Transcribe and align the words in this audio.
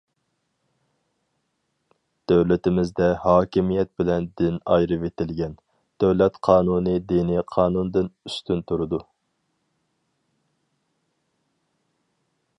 دۆلىتىمىزدە 2.31 3.09
ھاكىمىيەت 3.25 3.91
بىلەن 4.01 4.25
دىن 4.41 4.55
ئايرىۋېتىلگەن، 4.75 5.53
دۆلەت 6.05 6.39
قانۇنى 6.49 6.95
دىنىي 7.13 7.45
قانۇندىن 7.57 8.11
ئۈستۈن 8.31 8.65
تۇرىدۇ. 8.73 9.01